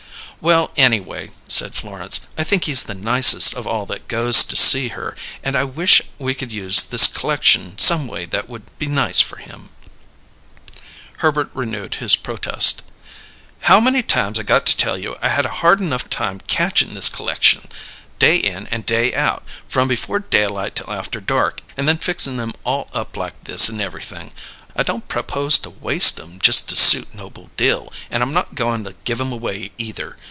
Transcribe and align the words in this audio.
"Well, 0.43 0.71
anyway," 0.75 1.29
said 1.47 1.75
Florence, 1.75 2.21
"I 2.35 2.43
think 2.43 2.63
he's 2.63 2.81
the 2.89 2.95
nicest 2.95 3.53
of 3.53 3.67
all 3.67 3.85
that 3.85 4.07
goes 4.07 4.43
to 4.45 4.55
see 4.55 4.87
her, 4.87 5.15
and 5.43 5.55
I 5.55 5.63
wish 5.63 6.01
we 6.17 6.33
could 6.33 6.51
use 6.51 6.81
this 6.81 7.07
c'lection 7.07 7.77
some 7.79 8.07
way 8.07 8.25
that 8.25 8.49
would 8.49 8.63
be 8.79 8.87
nice 8.87 9.21
for 9.21 9.35
him." 9.35 9.69
Herbert 11.17 11.51
renewed 11.53 11.93
his 12.01 12.15
protest. 12.15 12.81
"How 13.69 13.79
many 13.79 14.01
times 14.01 14.39
I 14.39 14.41
got 14.41 14.65
to 14.65 14.75
tell 14.75 14.97
you 14.97 15.15
I 15.21 15.29
had 15.29 15.45
a 15.45 15.49
hard 15.61 15.79
enough 15.79 16.09
time 16.09 16.39
catchin' 16.47 16.95
this 16.95 17.07
c'lection, 17.07 17.69
day 18.17 18.35
in 18.37 18.65
and 18.71 18.83
day 18.83 19.13
out, 19.13 19.43
from 19.67 19.87
before 19.87 20.17
daylight 20.17 20.75
till 20.77 20.91
after 20.91 21.21
dark, 21.21 21.61
and 21.77 21.87
then 21.87 21.99
fixin' 21.99 22.39
'em 22.39 22.53
all 22.63 22.89
up 22.95 23.15
like 23.15 23.43
this 23.43 23.69
and 23.69 23.79
everything! 23.79 24.33
I 24.75 24.81
don't 24.81 25.07
prapose 25.07 25.59
to 25.59 25.69
waste 25.69 26.19
'em 26.19 26.39
just 26.39 26.67
to 26.69 26.75
suit 26.75 27.13
Noble 27.13 27.51
Dill, 27.57 27.93
and 28.09 28.23
I'm 28.23 28.33
not 28.33 28.55
goin' 28.55 28.83
to 28.85 28.95
give 29.05 29.21
'em 29.21 29.31
away 29.31 29.71
either. 29.77 30.17